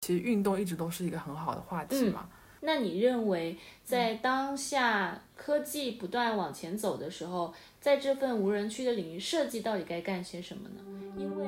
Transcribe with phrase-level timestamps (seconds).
[0.00, 2.26] 其实运动一直都是一个很好的话题嘛。
[2.62, 10.80] 那你认为，在当下科技不断往前走的时候，在这份无人区的领域，设计到底该干些什么呢？
[11.18, 11.44] 因为。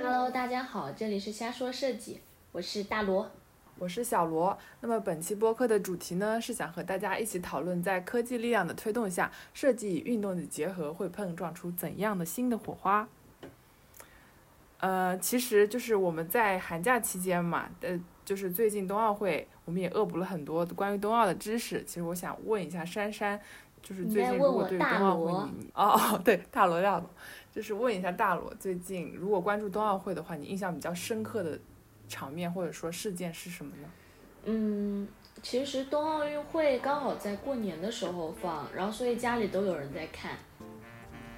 [0.02, 2.20] Hello，大家好，这里是瞎说设计，
[2.52, 3.30] 我是大罗。
[3.80, 4.56] 我是小罗。
[4.82, 13.08] 那么本期播客的主题呢，是想和大家一起讨论，在科技力量的推动下，设计与运动的结合会碰撞出怎样的新的火花？
[14.80, 21.82] 呃，其实就是我们在寒假期间嘛，呃，就是最近冬奥会，我们也恶补了很多关于冬奥的知识。
[21.84, 23.40] 其实我想问一下珊珊，
[23.80, 27.08] 就是最近如果对冬奥会，哦哦， 对，大罗大罗，
[27.50, 31.58] 就是问一下大罗，最近如果关注冬奥会的话，你印象比较深刻的？
[32.10, 33.88] 场面或者说事件是什么呢？
[34.44, 35.08] 嗯，
[35.42, 40.32] 其实冬奥运会刚好在过年的时候放，然后所以家里都有人在看。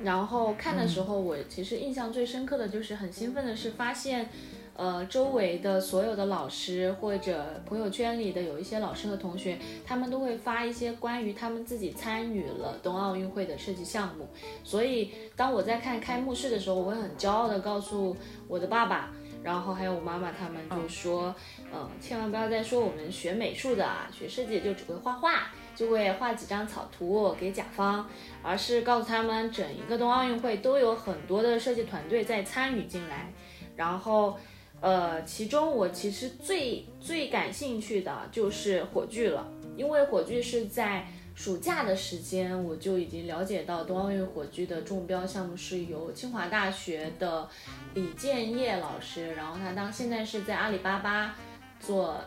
[0.02, 4.28] 然后看的时候，我其实印象最深刻的就是很兴奋的是发现，
[4.74, 14.28] 呃，周围的所有的老师或者朋友圈里的有一些老师和同学，他们都会发一些关于他们自己参与了冬奥运会的设计项目。
[14.64, 18.16] 所以当我在看开幕式的时候，我会很骄傲的告诉
[18.48, 19.12] 我的爸爸。
[19.42, 21.34] 然后还有我妈妈，他们就说，
[21.72, 28.08] 嗯，千万不要再说我们学美术的啊，学设计就只会画画，就会画几张草图给甲方，
[28.42, 33.32] 而是告诉他们，整一个冬奥运会都有很多的设计团队在参与进来。
[33.74, 34.38] 然后，
[34.80, 39.46] 呃，其中我其实最最感兴趣的就是火炬了，
[39.76, 41.06] 因为火炬是在。
[41.34, 47.48] 暑假的时间，我就已经了解到冬奥运火炬的中标项目是由清华大学的
[47.94, 51.34] 李建业老师，然后他当现在是在阿里巴巴
[51.80, 52.22] 做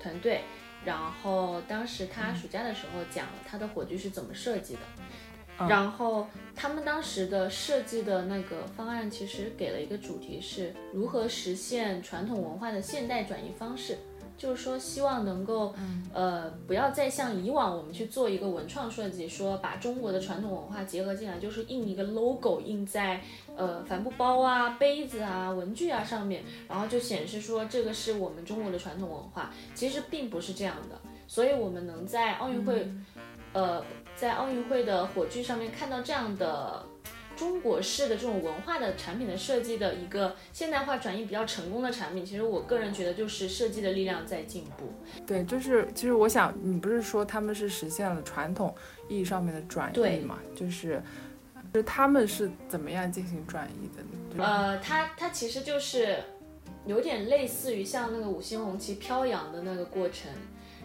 [0.00, 0.42] 团队，
[0.84, 13.98] 然后当时他暑假的时候讲了他的火炬是怎么设计的，然后他们当时的设计的那个方案其实给了一个主题是如何实现传统文化的现代转移方式。
[14.42, 15.72] 就是说，希望能够，
[16.12, 23.20] 呃，不要再像以往我们去做一个文创设计，说把中国的传统文化结合进来，就是印一个 logo 印在
[23.56, 29.52] 呃帆布包啊、杯子啊、文具啊上面，然后就显示说这个是我们中国的传统文化。
[29.76, 32.92] 其实并不是这样的，所以我们能在奥运会，
[33.52, 33.80] 呃，
[34.16, 36.84] 在奥运会的火炬上面看到这样的。
[37.42, 44.92] 中国式的这种文化的产品的设计的一个现代化转移比较成功的产品，其实我个人觉得就是设计的力量在进步。
[45.26, 48.72] 对，就是其实我想，你不是说他们是实现了传统
[49.08, 50.38] 意义上面的转移嘛？
[50.54, 51.02] 就是，
[51.72, 54.44] 就是他们是怎么样进行转移的？
[54.44, 56.18] 呃，它它其实就是
[56.86, 60.30] 有点类似于像那个五星红旗飘扬的那个过程，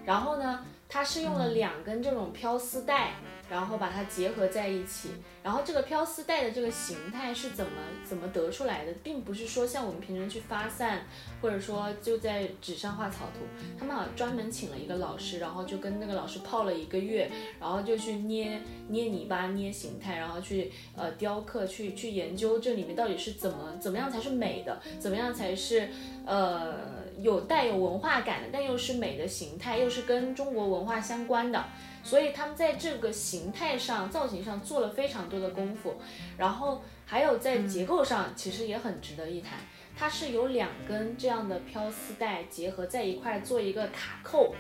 [0.08, 3.12] 然后呢，它是用了两根这种飘丝带。
[3.50, 5.08] 然后把它结合在一起，
[5.42, 7.72] 然后这个飘丝带的这个形态是怎么
[8.04, 11.06] 怎么得出来的，并不是说像我们平时去发散，
[11.42, 13.46] 或者说就在纸上画草图，
[13.80, 25.88] 他们好像专门请了一个老师，然后就跟那个老师泡了一个月，然后就去捏捏泥巴、捏形态，然后去呃雕刻，去去研究这里面到底是怎么怎么样才是美的，怎么样才是
[26.26, 31.64] 呃有带有文化感的，但又是美的形态，又是跟中国文化相关的。
[32.04, 35.96] 所以他们在这个形态上、造型上做了非常多的功夫，
[36.38, 39.60] 然后还有在结构上，其实也很值得一谈。
[39.98, 44.54] 它是有两根这样的飘丝带结合在一块做一个卡扣，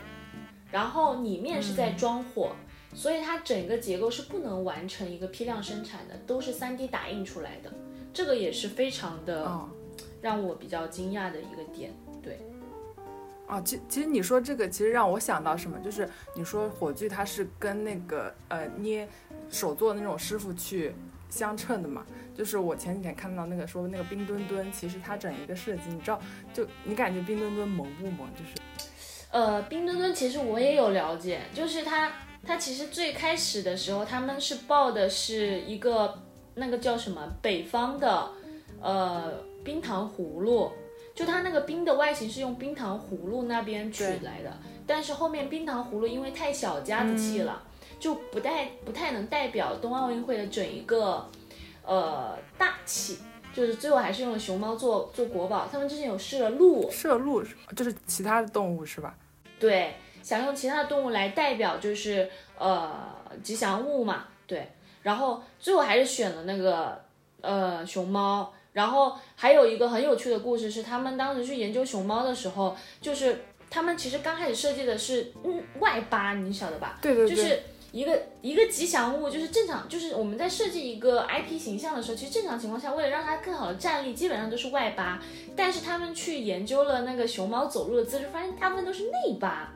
[0.71, 2.51] 然后里面是在装货，
[2.93, 7.71] 所以它整个结构是不能完成一个批量生产的，都是 3D 打印出来的。
[8.11, 9.69] 这个也是非常的
[10.21, 11.93] 让我比较惊讶的一个点。
[13.49, 19.07] 哦，其其实你说这个，其实让我想到什么，就是你说火炬它是跟那个呃捏
[19.49, 20.93] 手做的那种师傅去
[21.29, 22.05] 相称的嘛？
[22.35, 26.19] 就是我前几天看到那个说那个冰墩墩，其实它整一个设计，你知道，
[26.53, 28.27] 就你感觉冰墩墩萌不萌？
[28.35, 28.51] 就是，
[29.31, 32.11] 呃，冰墩墩其实我也有了解，就是它
[32.45, 36.21] 它其实最开始的时候他们是报的是一个
[36.55, 38.29] 那个叫什么北方的
[38.81, 40.69] 呃冰糖葫芦。
[41.17, 44.55] 就它那个冰的外形是用冰糖葫芦那边取来的，
[44.85, 47.63] 但是后面冰糖葫芦因为太小家子气了，
[47.99, 51.27] 就不太不太能代表冬奥运会的整一个
[51.83, 53.17] 呃大气，
[53.51, 55.67] 就是最后还是用了熊猫做做国宝。
[55.71, 57.43] 他们之前有试了鹿，试了鹿
[57.75, 59.17] 就是其他的动物是吧？
[59.59, 62.29] 对，想用其他的动物来代表就是
[62.59, 62.93] 呃
[63.41, 64.71] 吉祥物嘛，对，
[65.01, 67.01] 然后最后还是选了那个
[67.41, 68.53] 呃熊猫。
[68.77, 76.99] 然后还有一个很有趣的故事是，他们当时去研究熊猫的时候，就是他们其实刚开始设计的是嗯外八，你晓得吧？
[77.01, 77.35] 对对对。
[77.35, 77.59] 就是
[77.91, 85.19] 一个一个吉祥物，就是正常，就是我们在设计一个 IP 形象的时候，其实正常情况下，为了让它更好的站立，基本上都是外八。
[85.55, 89.73] 但是他们去研究了那个熊猫走路的姿势，发现大部分都是内八。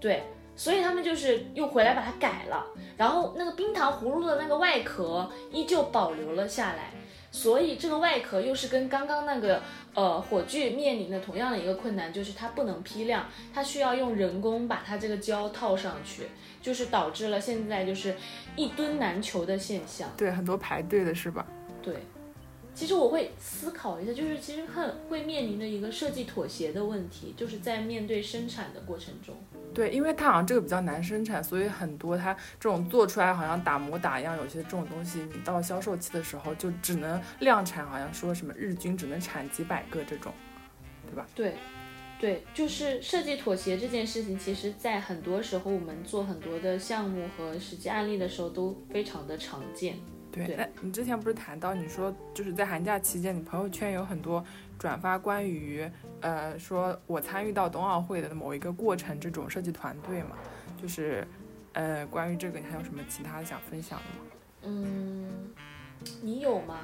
[0.00, 0.22] 对，
[0.56, 2.64] 所以他们就是又回来把它改了，
[2.96, 6.94] 然后那个冰糖葫芦的那个外壳依旧保留了下来。
[7.30, 9.62] 所以这个外壳又是跟刚刚那个
[9.94, 16.24] 呃火炬面临的同样的一个困难，就是它不能批量，它需要用人工把它这个胶套上去，
[16.60, 18.14] 就是导致了现在就是
[18.56, 20.10] 一吨难求的现象。
[20.16, 21.46] 对，很多排队的是吧？
[21.82, 21.94] 对。
[22.72, 29.34] 其实我会思考一下，就是其实很会面临的一个设计妥协的问题，就是在面对生产的过程中。
[29.72, 40.32] 对，因为它好像这个比较难生产，所以很多它这种做出来好像打磨打样，有些这种东西你到销售期的时候就只能量产，好像说什么日均只能产几百个这种，
[41.08, 41.26] 对吧？
[41.34, 41.54] 对，
[42.18, 49.96] 对，就是设计妥协这件事情，其实在很多时候我们做很多的项目和实际案例的时候都非常的常见。
[50.32, 54.44] 对，那你之前不是谈到你说就是在寒假期间，你朋友圈有很多
[54.80, 55.86] 转发关于
[56.22, 60.30] 呃说我参与到冬奥会的某一个过程这种设计团队嘛？
[60.80, 61.28] 就是
[61.74, 64.32] 呃关于这个你还有什么其他想分享的吗？
[64.62, 65.50] 嗯，
[66.22, 66.78] 你有吗？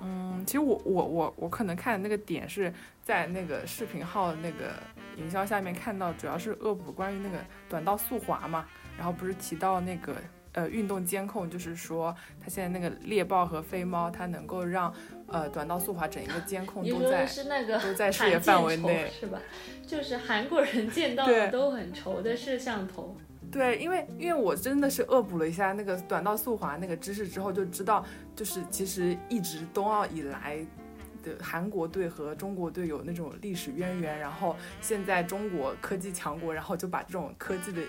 [0.00, 2.72] 嗯，其实我我我我可能看的那个点是
[3.02, 4.74] 在那个视频号的那个
[5.16, 7.38] 营销下面看到，主要是恶补关于那个
[7.68, 8.64] 短道速滑嘛，
[8.96, 10.14] 然后不是提到那个。
[10.52, 14.92] 呃，运动监控就是说，它现在那个猎豹和飞猫，它能够让
[15.30, 17.26] 呃短道速滑整一个监控都在
[17.82, 19.40] 都在视野范围内，是吧？
[19.86, 23.16] 就是韩国人见到的都很愁的摄像头。
[23.50, 28.04] 对，因为因为我真的是恶补了一下那个短道速滑那个知识之后，就知道
[28.36, 30.64] 就是其实一直冬奥以来。
[31.22, 37.82] 的韩国队和中国队有那种历史渊源，然后现在中国科技强国，然后就把这种科技的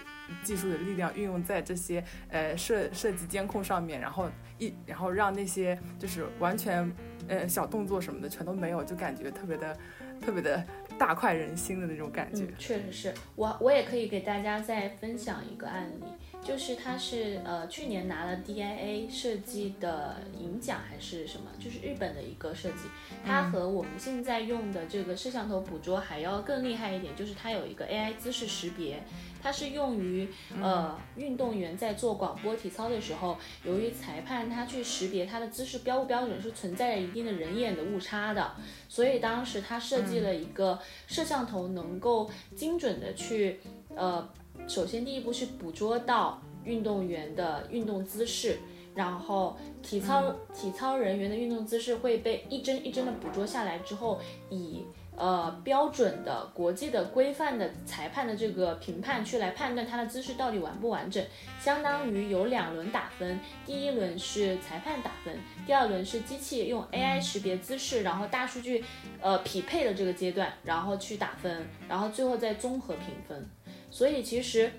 [0.43, 6.93] 技术的力量运用在这些呃设设计监控上面，然后一然后让那些就是完全
[7.27, 9.77] 呃小动作什么的全都没有，就感觉特别的
[10.21, 10.63] 特别的
[10.97, 12.47] 大快人心的那种感觉。
[12.57, 16.30] 确实是我我也可以给大家再分享一个案例。
[16.43, 21.51] 就是他是呃去年拿了 DIA 设计的银奖还是什么？
[21.59, 22.89] 就是日本的一个设计，
[23.23, 29.03] 它和我们现在用的这个摄像头捕捉还要更厉害一点，就是它有一个 AI 姿势识别，
[29.41, 30.27] 它是用于
[30.61, 38.55] 呃运动员在做广播体操的时候，由于裁判他去识别他的姿势标不标准是存在着一定的人眼的误差的，
[38.89, 43.59] 所以当时他设计了一个摄像头能够精准的去
[43.95, 44.27] 呃。
[44.71, 48.57] 首先，第一步是捕捉到运动员的运动姿势，
[48.95, 54.85] 然后体操体操人员的运动姿势会被一帧一帧的捕捉下来之后，以
[55.18, 61.21] 呃标准的国际的规范的裁判的这个评判去来判断他的姿势到底完不完整，
[61.59, 68.81] 相当于有两轮打分，第一轮是裁判打分，第二轮是机器用 AI 识别姿势，然后大数据
[69.19, 73.50] 呃匹配的这个阶段，然后去打分，然后最后再综合评分。
[73.91, 74.71] 所以其实，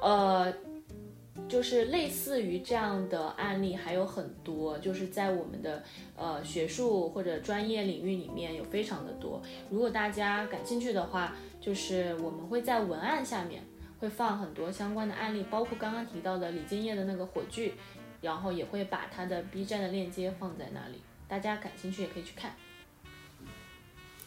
[0.00, 0.52] 呃，
[1.48, 5.82] 就是类似于这样的案例还有很多，就是在我们的
[6.14, 9.42] 呃学术或者专业领域里面有非常的多。
[9.70, 13.64] 如果大家感兴趣的话，就是我们会在文案下面
[13.98, 17.72] 会放很多相关的案例，包括刚刚提到的李建业的那个火炬，
[18.20, 22.54] 然后也会把他的 B 站的链接放在那里，大家感兴趣也可以去看。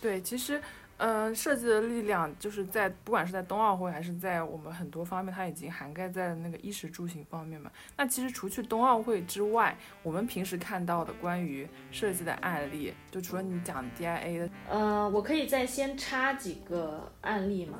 [0.01, 0.59] 对，其实。
[1.05, 7.69] 嗯，设计的力量就是在不管是在冬奥会还是在我们很多方面，它已经涵盖在那个衣食住行方面嘛。
[7.97, 17.79] 那其实除去冬奥会之外，我们平时看到的关于设计的案例，就除了你讲 DIA 的，呃，我可以再先插几个案例吗？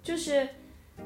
[0.00, 0.48] 就是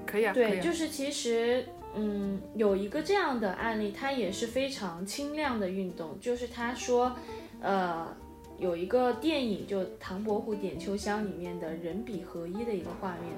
[0.04, 7.16] 可以啊，对，就是其实嗯，有一个这样的案例，它也是非常轻量的运动，就是他说，
[7.62, 8.14] 呃。
[8.58, 13.32] 有一个电影，就《唐伯虎点秋香》里面的人笔合一的一个画面，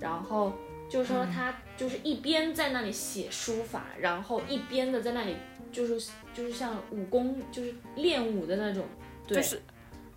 [0.00, 0.52] 然后
[0.88, 5.36] 就说他就是一边在那里写书法，然后一边的在那里
[5.70, 8.84] 就是就是像武功就是练武的那种，
[9.26, 9.62] 对就，是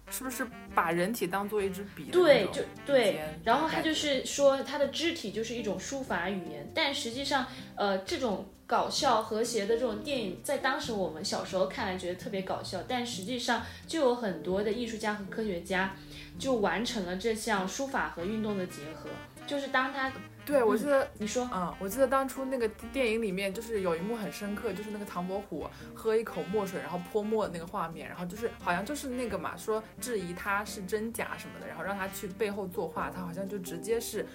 [0.09, 2.05] 是不是把人体当做一支笔？
[2.11, 8.45] 对，就对，然后他就是说他的肢体就是一种书法语言，但实际上呃这种。
[8.69, 15.95] 搞笑和谐的这种电影，在当时我们小时候看来觉得特别搞笑，但实际上就有很多的艺术家和科学家
[16.37, 19.09] 就完成了这项书法和运动的结合。
[19.47, 20.11] 就是当他。
[20.45, 34.25] 对，我记得你说，嗯，我记得当初那个电影里面，就是有一幕很深刻，就是那个唐伯虎喝一口墨水，然后泼墨的那个画面，然后就是好像就是那个嘛，说质疑他是真假什么的，然后让他去背后作画，他好像就直接是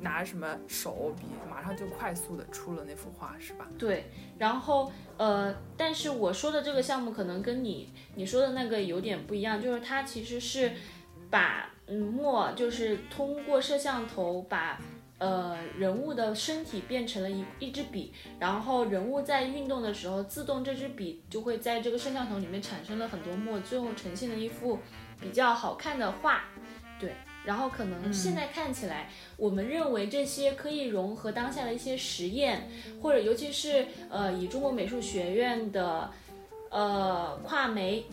[0.00, 3.66] 拿什么手笔，马上就快速的出了那幅画，是吧？
[3.78, 10.72] 对，然后呃，但是我说的这个项目可能跟你你说的那个有点不一样，就是它其实是
[11.30, 14.80] 把嗯墨，就是通过摄像头把。
[15.20, 24.78] 呃，人物的身体变成了一一支笔，然后人物在运动的时候，自动这支笔就会在这个摄像头里面产生了很多墨，最后呈现了一幅
[25.20, 26.44] 比较好看的画。
[27.00, 27.14] 对，
[27.48, 32.68] 然后可能现在看起来，我们认为这些可以融合当下的一些实验，
[33.00, 36.10] 或者尤其是呃以中国美术学院的
[36.70, 38.04] 呃跨媒。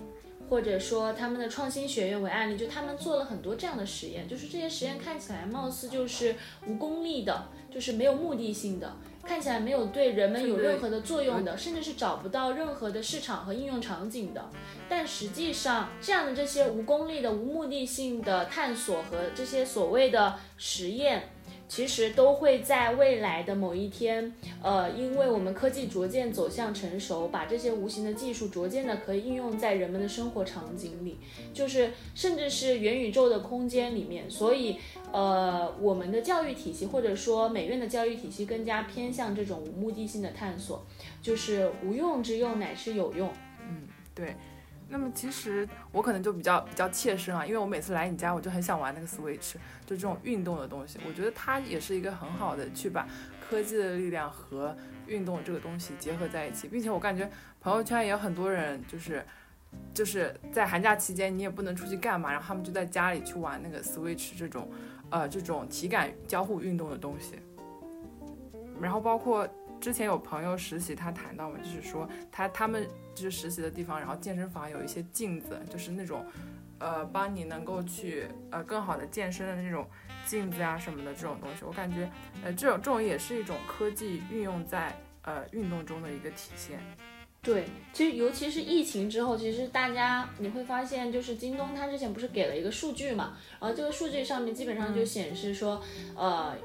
[0.48, 6.36] 或者说他们的创新学院为案例，就他们做了很多这样的实验，就是这些实验看起来貌似就是
[6.68, 8.96] 无功利的，就是没有目的性的，
[9.28, 14.50] 看起来没有对人们有任何的作用的，甚至是找不到任何的市场和应用场景的。
[14.88, 21.30] 但实际上，这样的这些无功利的、无目的性的探索和这些所谓的实验。
[21.68, 31.18] 其实都会在未来的某一天，呃，因为我们科技逐渐走向成熟，把这些无形的技术逐渐的可以应用在人们的生活场景里，
[31.54, 34.30] 就是甚至是元宇宙的空间里面。
[34.30, 34.78] 所以，
[35.12, 40.86] 呃，我们的教育体系或者说美院的教育体系更加偏向这种无目的性的探索，
[41.22, 43.30] 就是无用之用乃是有用。
[43.62, 44.36] 嗯，对。
[44.88, 49.54] 那么其实我可能就比较比较切身啊，因为我每次来你家，我就很想玩那个 Switch，
[49.86, 51.00] 就这种运动的东西。
[51.08, 53.08] 我觉得它也是一个很好的去把
[53.42, 54.76] 科技的力量和
[55.08, 59.26] 运动这个东西结合在一起，并且我感觉朋友圈也有很多人就是
[59.94, 64.70] 就是在寒假期间你也不能出去干嘛，然后他们就在家里去玩那个 Switch 这种
[65.10, 67.40] 呃这种体感交互运动的东西，
[68.80, 69.48] 然后包括。
[69.86, 76.26] 之前有朋友实习，他谈到嘛，就是说他他们就是实习的地方，然后健身房有一些镜子，就是那种，
[76.80, 79.88] 呃，帮你能够去呃更好的健身的那种
[80.26, 81.64] 镜子啊什么的这种东西。
[81.64, 82.10] 我感觉，
[82.44, 86.80] 呃，这种这种也是一种科技运用在呃运动中的一个体现。
[87.44, 95.80] 对，其实尤其是疫情之后，其实大家你会发现，就是京东它之前不是给了一个数据嘛，然后这个数据上面基本上就显示说，
[96.16, 96.56] 呃。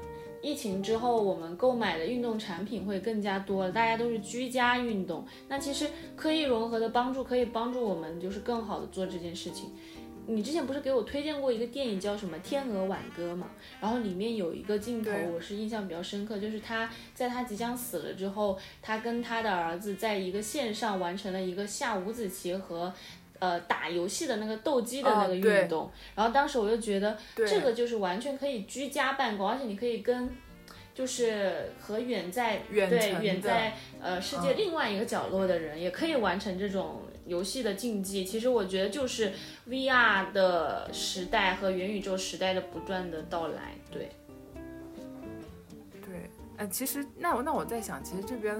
[0.41, 5.25] 疫情之后，我们购买的运动产品会更加多了，大家都是居家运动。
[5.47, 9.69] 那其实科技融合的帮助，可以帮助我们就是更好的做这件事情。
[10.27, 13.49] 你之前不是给我推荐过一个电影叫什么《天鹅挽歌》嘛？
[13.79, 22.93] 然后里面有一个镜头，我是印象比较深刻，就是他在他即将死了之后，他跟他的儿子在一个线上完成了一个下五子棋和。
[23.41, 30.29] 呃，打游戏的那个斗鸡的那个运动，然后当时我就觉得这个就是完全可以居家办公，而且你可以跟，
[30.93, 38.23] 就是和远在对远在呃世界另外一个角落的人，也可以完成这种游戏的竞技。
[38.23, 39.33] 其实我觉得就是
[39.67, 43.73] VR 的时代和元宇宙时代的不断的到来。
[43.91, 44.11] 对，
[45.99, 48.55] 对，呃，其实那我那我在想，其实这边。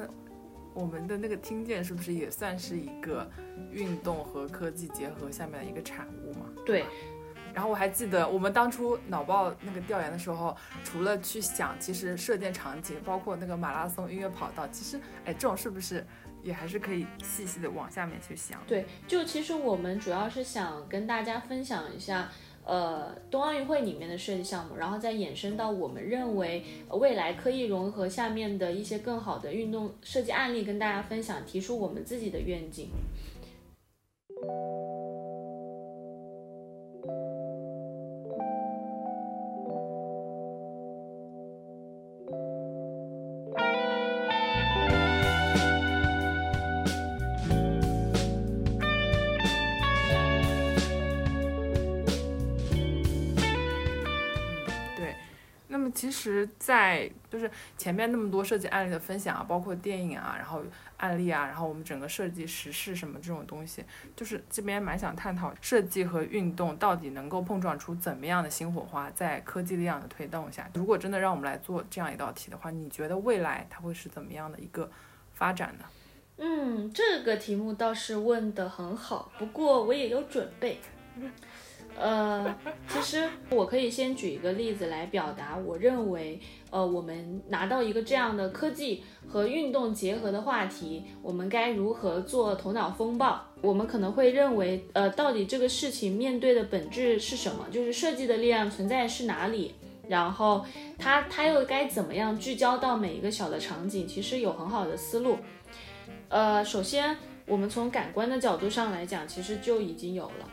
[0.74, 3.30] 我们的那个听见是不是也算是一个
[3.72, 6.46] 运动和科技结合下面的一个产物嘛？
[6.66, 6.86] 对。
[7.54, 16.06] 然后我还记得我们当初脑报那个调研的时候，除了去想其实射箭场景，包括那个马拉松音乐跑道，其实哎，这种是不是
[16.42, 18.58] 也还是可以细细的往下面去想？
[18.66, 22.30] 对，就其实我们主要是想跟大家分享一下。
[22.64, 32.90] 呃，冬奥运会里面的设计项目，然后再衍生到我们认为未来可以融合下面的一些更好的运动设计案例，跟大家分享，提出我们自己的愿景。
[56.32, 60.64] 实，在就是前面那么多设计案例的分享啊，包括电影啊，然后
[60.98, 63.84] 案例啊，然后我们整个设计实事什么这种东西，
[64.16, 74.90] 就是这边蛮想探讨设计和运动到底能够碰撞出怎么样的新火花，在科技力量的推动下，如果真的让我们来做这样一道题的话，你觉得未来它会是怎么样的一个
[75.34, 75.86] 发展呢？
[76.38, 80.80] 嗯，这个题目倒是问得很好，不过我也有准备。
[82.00, 82.56] 呃，
[82.88, 86.40] 其实我可以先举一个例子来表达，我认为，
[86.72, 93.46] 呃，我们拿到一个这样的科技和运动结合的话题，我们该如何做头脑风暴？
[93.62, 97.68] 我们可能会认为，呃，到底这个事情面对的本质是什么？
[97.72, 99.76] 就是设计的力量存在是哪里？
[100.08, 100.66] 然后
[100.98, 104.08] 它它又该怎么样聚焦到每一个小的场景？
[104.08, 105.38] 其实有很好的思路。
[106.30, 110.50] 呃，首先我们从感官的角度上来讲，其实就已经有了。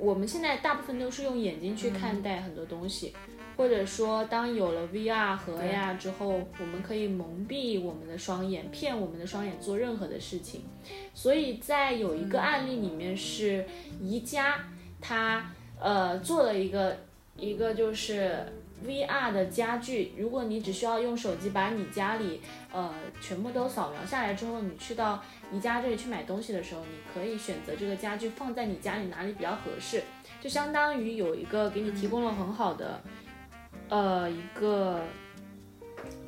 [0.00, 3.14] 我们现在大部分都是用眼睛去看待很多东西。
[3.56, 10.62] 或者说，当有了 VR 和 AR 之后，我们可以蒙蔽我们的双眼，骗我们的双眼做任何的事情。
[11.12, 13.66] 所以在有一个案例里面是
[14.00, 14.64] 宜家，
[14.98, 16.96] 他呃做了一个
[17.36, 18.46] 一个就是
[18.86, 20.12] VR 的家具。
[20.16, 22.40] 如果你只需要用手机把你家里
[22.72, 25.22] 呃全部都扫描下来之后，你去到
[25.52, 30.02] 宜家这里去买东西的时候，你可以选择这个家具放在你家里哪里比较合适，
[30.40, 33.00] 就相当于有一个给你提供了很好的。
[33.88, 35.02] 呃，一个，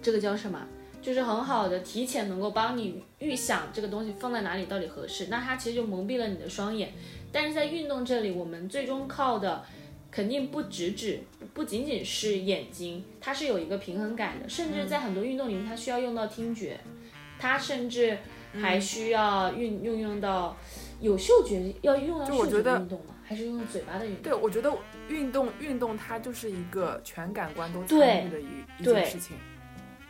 [0.02, 0.60] 这个叫什么？
[1.00, 6.92] 就是很好的提前能够帮你预想这个东西放在哪里到底合适，那它其实就蒙蔽了你的双眼。
[7.32, 9.64] 但是在运动这里，我们最终靠的
[10.12, 11.20] 肯定不只只
[11.52, 14.48] 不仅仅是眼睛，它是有一个平衡感的。
[14.48, 16.78] 甚至在很多运动里面，它需要用到听觉，
[17.40, 18.18] 它甚至
[18.60, 20.56] 还需要运运用到
[21.00, 23.16] 有嗅觉，要用到嗅觉的运动吗？
[23.24, 24.22] 还是用嘴巴的运动？
[24.22, 24.72] 对，我觉得。
[25.08, 28.44] 运动运动它就是一个全感官都参与的一
[28.78, 29.36] 一件事情，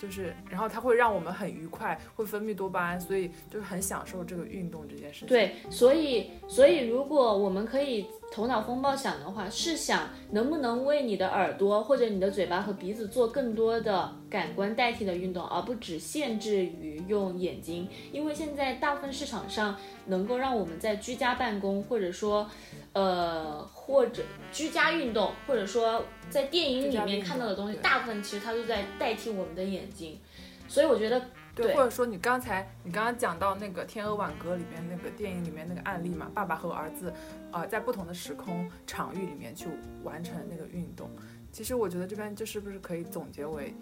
[0.02, 5.28] 就是然后它会让我们很愉快，会分泌多巴胺，所以就是很享受这个运动这件事情。
[5.28, 22.50] 对，所以所以如果我们可以头脑风暴想的话，是想能不能为你的耳朵或者你的嘴巴和鼻子做更多的感官代替的运动，而不只限制于用眼睛，因为现在大部分市场上能够让我们在居家办公或者说。
[22.92, 24.22] 呃，或者
[24.52, 30.20] 居家运动，或者说在电影里面看到的东西，大部分其实它都在代替我们的眼睛，
[30.68, 31.22] 所以我觉得，
[31.54, 37.12] 对，或者说你刚才你刚刚讲到那个《天鹅挽歌》里面那个电影里面那个案例嘛，爸爸和儿子，
[37.50, 39.68] 呃，在不同的时空场域里面去
[40.02, 41.10] 完成那个运动，
[41.50, 43.74] 其实我觉得这边就是不是可以总结为，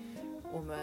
[0.53, 0.79] 我们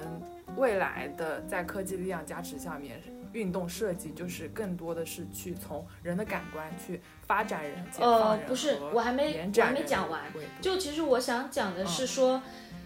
[0.58, 3.02] 未来的在科技力量加持下面。
[3.38, 10.24] 运动设计就是更多的是去从人的感官去发展人、呃，不是，我还没我还没讲完。
[10.60, 12.42] 就其实我想讲的是说，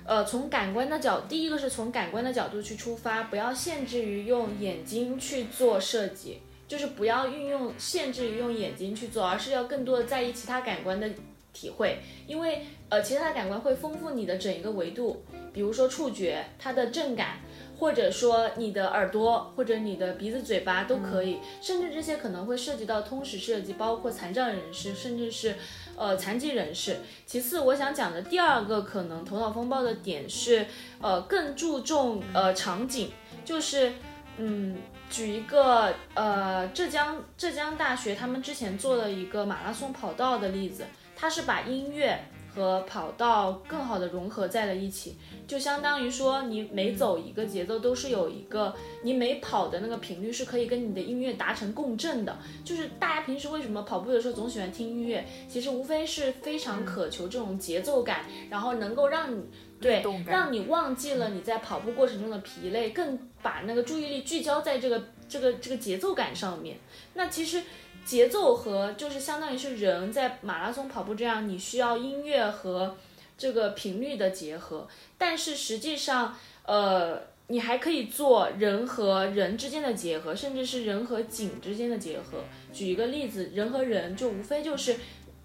[0.06, 11.10] 呃，从感官的角，第一个是从感官的角度去出发，不要限制于用眼睛去做设计，就是不要运用限制于用眼睛去做，而是要更多的在意其他感官的
[11.54, 15.24] 体会，因为呃，其他的感官会丰富你的整一个维度，
[15.54, 17.40] 比如说触觉，它的震感。
[17.82, 25.56] 或者说你的耳朵，或者你的鼻子、嘴巴都可以，甚至这些可能会涉及到通识设计，包括残障人士，甚至是
[25.98, 26.98] 呃残疾人士。
[27.26, 30.68] 其次，我想讲的第二个可能头脑风暴的点是，
[31.02, 33.10] 呃，更注重呃场景，
[33.44, 33.94] 就是
[34.38, 34.78] 嗯，
[35.10, 45.18] 举一个呃浙江浙江大学他们之前做了一个马拉松跑道的例子，它是把音乐和跑道更好的融合在了一起。
[45.48, 52.38] 就相当于说，你每走一个节奏都是有一个，你每跑的那个频率是可以跟你的音乐达成共振的。
[52.64, 59.44] 就是大家平时为什么跑步的时候总喜欢听音乐，其实无非是非常渴求这种节奏感，然后能够让你
[59.82, 66.78] 对让你忘记了你在跑步过程中的疲累，更把那个注意力聚焦在这个这个这个节奏感上面。
[67.16, 67.64] 那其实
[68.06, 72.96] 节奏和就是相当于是人在马拉松跑步这样，你需要音乐和。
[73.38, 82.44] 这个频率的结合，但是实际上，呃，你还可以做人和人之间的结合，甚至是人和景之间的结合。
[82.72, 84.96] 举一个例子，人和人就无非就是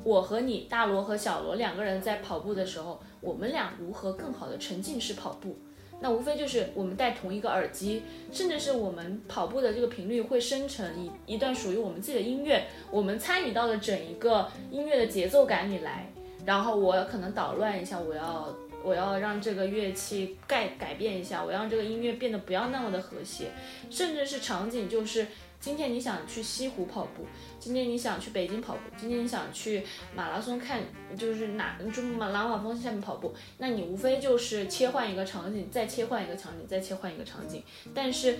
[0.04, 5.56] 我和你，大罗和小罗两个人在跑步的时候，我们俩如何更好的沉浸式跑步？
[6.00, 10.86] 那无非就是我们戴同一个耳机，甚至是我们跑步的这个频率会生成
[11.26, 16.10] 一一段属于我们自己的音乐，我们参与到了整一个音乐的节奏感里来。
[16.44, 23.50] 然后我可能捣乱一下，我要我要让这个乐器改改变一下，我让这个音乐变得不要那么的和谐，
[23.90, 25.26] 甚至是场景，就是
[25.58, 27.26] 今天你想去西湖跑步，
[27.58, 29.82] 今天你想去北京跑步，今天你想去
[30.14, 30.80] 马拉松看，
[31.16, 37.62] 就是哪就马朗瓦峰下面跑步，那你无非就是切换一个场景，再切换一个场景，再切换一个场景，
[37.92, 38.38] 但是，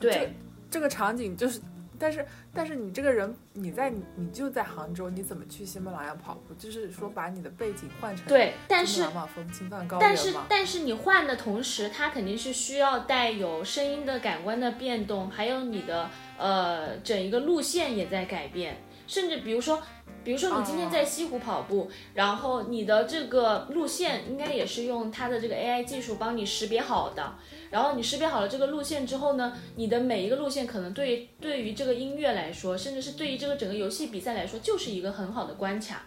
[0.00, 0.32] 对，
[0.70, 1.60] 这个场景就是。
[1.98, 6.54] 但是，但是你这个人，你在你就在杭州，你怎么去喜马拉雅跑步？
[6.54, 9.02] 就是说把你的背景换成对，但是
[9.34, 19.82] 风青藏高原但是，但是你换的同时，它肯定是需要带有声音的感官的变动，还有你的呃整一个路线也在改变，甚至比如说。
[20.26, 27.34] 比如说你今天在西湖跑步，然后你的这个路线应该也是用它的这个 AI 技术帮你识别好的。
[27.70, 36.02] 然后你识别好了这个路线之后呢，你的每一个路线可能对对于这个音乐来说，甚至是对于这个整个游戏比赛来说，就是一个很好的关卡。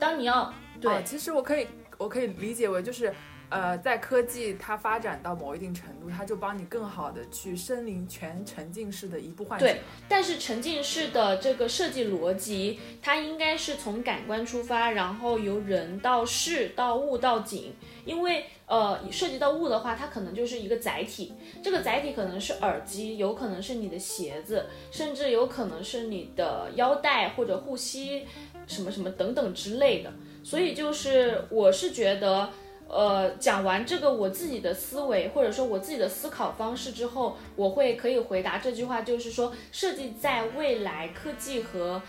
[0.00, 3.14] 当你要对，其实我可以我可以理解为就是。
[3.52, 9.66] 呃，在科技它发展到某一定程度，它就帮你更好的去身临全沉浸式的一步换景。
[9.68, 17.74] 对，但是沉浸式的这个设计逻辑，它应该是从感官出发，然后由人到事到物到景。
[18.06, 28.24] 因为呃，涉及到物的话，它可能就是一个载体，这个载体可能是耳机，有可能是你的鞋子，甚至有可能是你的腰带或者护膝，
[28.66, 30.10] 什么什么等等之类的。
[30.42, 32.48] 所以就是我是觉得。
[32.88, 42.02] 呃，讲完这个我自己的思维或者说我自己的思考方式之后，我会可以回答这句话，就是说设计在未来科技和，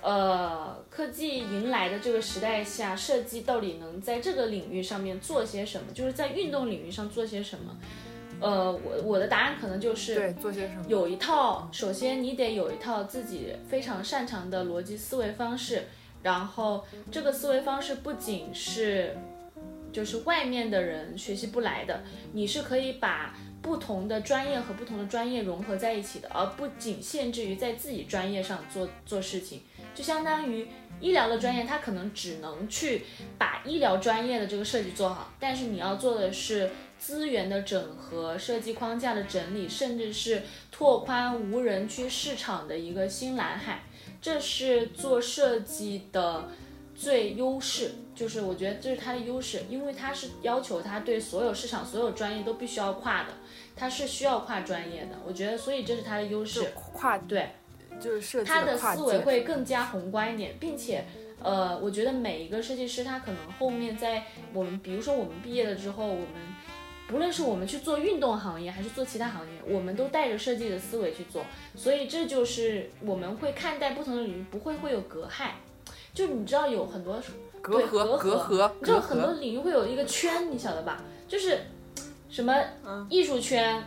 [0.00, 5.92] 呃科技迎来的这个时代下，设计到底能在这个领域上面做些什么？
[5.92, 7.76] 就是在运动领域上做些什么？
[8.40, 10.84] 呃，我我的答案可能就是对做些什么？
[10.86, 15.82] 有一套，首先你得有一套自己非常擅长的逻辑思维方式，
[16.22, 19.16] 然后这个思维方式不仅是。
[19.92, 29.62] 就是外面的人学习不来的，你是可以把不同的专业和不同的专业融合在一起的，而不仅限制于在自己专业上做做事情。
[29.94, 30.68] 就相当于
[31.00, 33.02] 医疗的专业，它可能只能去
[33.36, 43.82] 把医疗专业的这个设计做好，但是你要做的是资源的整合、设计框架的整理，甚至是拓宽无人区市场的一个新蓝海。
[44.20, 46.48] 这是做设计的。
[46.98, 53.28] 最优势就是我觉得这是它的优势，因为它是要求它对所有市场、所有专业都必须要跨的，
[53.76, 55.10] 它是需要跨专业的。
[55.24, 56.72] 我觉得，所以这是它的优势。
[56.92, 57.50] 跨对，
[58.00, 58.48] 就是设计。
[58.48, 61.04] 它的思维会更加宏观一点，并且，
[61.40, 66.26] 呃，我觉得每一个设计师他可能后面在我们，比如说我们毕业了之后，我们
[67.06, 71.44] 不论是我们去做运动行业还是做其他行业，我们都带着设计的思维去做，
[71.76, 75.50] 所以这就是我们会看待不同的领域不会会有隔阂。
[76.18, 77.22] 就你知道有很多
[77.62, 81.00] 隔阂，隔阂，你知道很多领域会有一个圈，你晓得吧？
[81.28, 81.60] 就是
[82.28, 82.52] 什么
[83.08, 83.80] 艺术圈，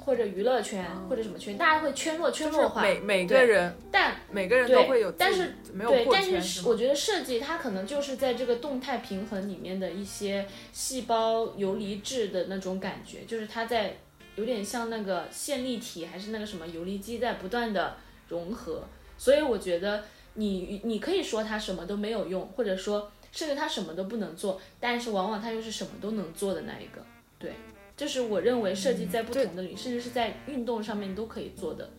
[0.00, 2.82] 或者娱乐圈，或者什么圈，大家会圈落圈落化。
[2.82, 13.98] 每每个人，但每个人都会有，但是没有对，但是我觉得设计它可能就是在这个动态平衡里面的一些细胞游离质的那种感觉，就是它在
[14.34, 17.94] 有点像那个线粒体还是那个什么游离基在不断的
[18.26, 18.82] 融合，
[19.16, 20.02] 所以我觉得。
[20.34, 27.04] 你你可以说他什么都没有用，或者说甚至他什么都不能做，但是往往他又是什么都能做的那一个。
[27.38, 27.52] 对，
[27.96, 31.90] 这是我认为设计在不同的领域，甚至是在运动上面都可以做的。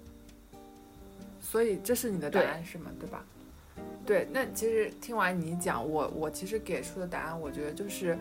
[1.42, 2.92] 所以这是你的答案是吗？
[3.00, 3.26] 对吧？
[4.06, 8.18] 对，那其实听完你讲，我我其实给出的答案，我觉得就是，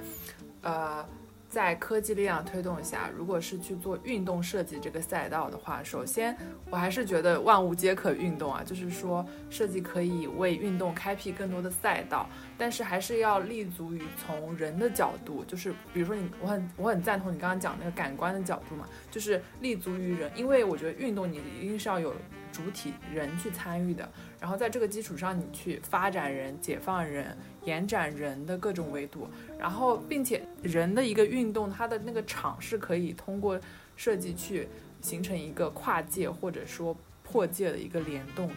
[0.62, 1.05] 呃。
[1.53, 6.35] 在科技力量推动下，如果是去做运动设计这个赛道的话，首先
[6.71, 22.15] 我还是觉得万物皆可运动啊，就是说设计可以为运动开辟更多的赛道，但是还是要立足于从人的角度，就是比如说你，我很我很赞同你刚刚讲那个感官的角度嘛，就是立足于人，因为我觉得运动你一定是要有
[22.51, 24.11] 主体人去参与的，
[24.41, 27.37] 然后在这个基础上你去发展人、解放人。
[27.64, 33.61] 延展人的各种维度，然后并且人的一个运动，它的那个场是可以通过
[33.96, 34.68] 设计去
[35.01, 38.55] 形成一个跨界或者说破界的一个联动的。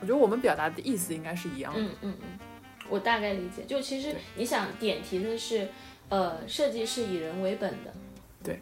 [0.00, 1.80] 我觉得我们表达的意思应该是一样的。
[1.80, 2.38] 嗯嗯嗯，
[2.88, 3.64] 我大概理解。
[3.64, 5.68] 就其实你想点题的是，
[6.08, 7.92] 呃，设计是以人为本的。
[8.42, 8.60] 对。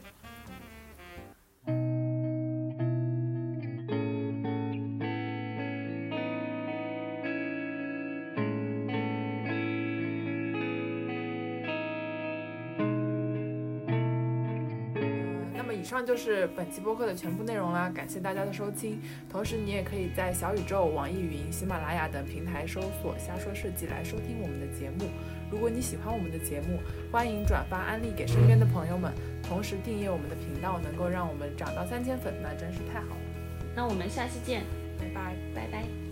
[16.00, 18.98] 上就是本期播客的全部内容啦，感谢大家的收听。
[19.28, 25.04] 同时，你也可以在小宇宙、网易云、喜马拉雅等平台搜索“瞎说设计”来收听我们的节目。
[25.50, 26.80] 如果你喜欢我们的节目，
[27.12, 33.20] 欢迎转发安利给身边的朋友们，同时订阅我们的频道，能够让我们涨到三千粉，那真是太好了。
[33.76, 34.62] 那我们下期见，
[34.98, 36.09] 拜拜，拜拜。